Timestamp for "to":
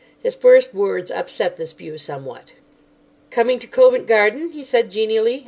3.59-3.67